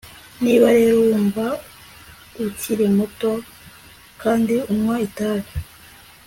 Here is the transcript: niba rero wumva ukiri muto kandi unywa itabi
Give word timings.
niba 0.43 0.67
rero 0.77 0.93
wumva 1.07 1.45
ukiri 2.45 2.85
muto 2.97 3.31
kandi 4.21 4.53
unywa 4.71 4.95
itabi 5.07 5.49